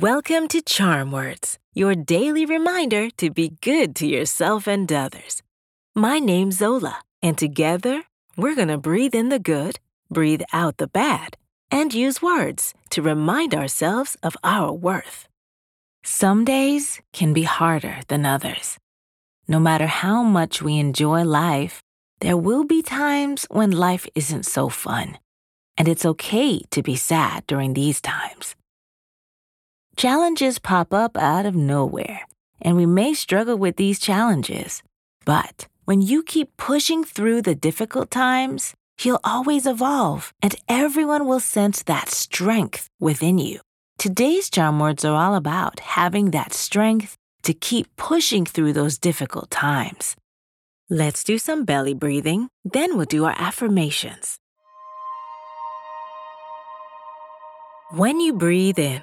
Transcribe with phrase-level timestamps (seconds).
[0.00, 5.42] Welcome to Charm Words, your daily reminder to be good to yourself and others.
[5.94, 9.78] My name's Zola, and together we're going to breathe in the good,
[10.08, 11.36] breathe out the bad,
[11.70, 15.28] and use words to remind ourselves of our worth.
[16.02, 18.78] Some days can be harder than others.
[19.46, 21.82] No matter how much we enjoy life,
[22.20, 25.18] there will be times when life isn't so fun,
[25.76, 28.56] and it's okay to be sad during these times.
[30.00, 32.22] Challenges pop up out of nowhere,
[32.62, 34.82] and we may struggle with these challenges.
[35.26, 41.38] But when you keep pushing through the difficult times, you'll always evolve, and everyone will
[41.38, 43.60] sense that strength within you.
[43.98, 49.50] Today's charm words are all about having that strength to keep pushing through those difficult
[49.50, 50.16] times.
[50.88, 54.38] Let's do some belly breathing, then we'll do our affirmations.
[57.90, 59.02] When you breathe in,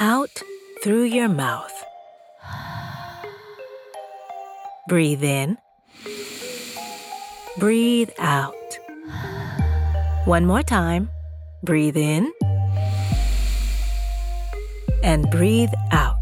[0.00, 0.42] Out
[0.84, 1.72] through your mouth.
[4.86, 5.58] Breathe in.
[7.58, 8.54] Breathe out.
[10.24, 11.10] One more time.
[11.64, 12.32] Breathe in
[15.02, 16.14] and breathe out.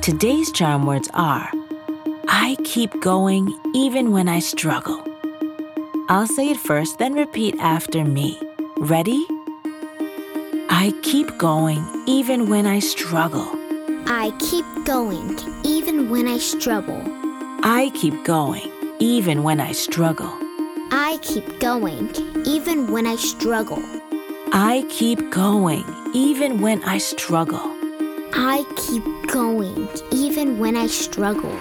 [0.00, 1.50] Today's charm words are
[2.28, 5.15] I keep going even when I struggle.
[6.08, 8.40] I'll say it first, then repeat after me.
[8.76, 9.26] Ready?
[10.70, 13.50] I keep going even when I struggle.
[14.06, 17.02] I keep going even when I struggle.
[17.64, 20.32] I keep going even when I struggle.
[20.92, 21.82] I keep going
[22.54, 23.82] even when I struggle.
[24.52, 25.84] I keep going
[26.14, 27.74] even when I struggle.
[28.32, 31.56] I keep going even when I struggle.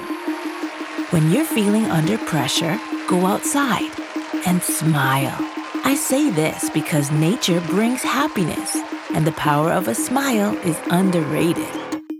[1.09, 4.04] When you're feeling under pressure, go outside
[4.45, 5.35] and smile.
[5.83, 8.75] I say this because nature brings happiness,
[9.13, 11.67] and the power of a smile is underrated.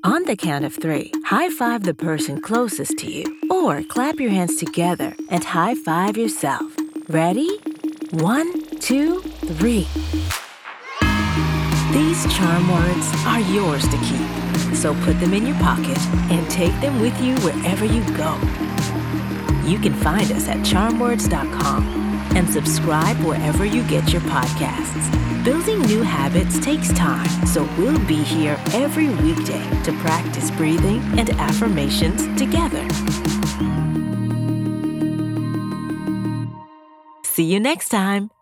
[0.04, 4.30] On the count of three, high five the person closest to you, or clap your
[4.30, 6.76] hands together and high five yourself.
[7.10, 7.60] Ready?
[8.12, 9.22] One, two,
[9.58, 9.88] three.
[11.92, 15.98] These charm words are yours to keep, so put them in your pocket
[16.30, 18.38] and take them with you wherever you go.
[19.66, 22.05] You can find us at charmwords.com
[22.36, 25.44] and subscribe wherever you get your podcasts.
[25.44, 31.30] Building new habits takes time, so we'll be here every weekday to practice breathing and
[31.32, 32.86] affirmations together.
[37.24, 38.35] See you next time.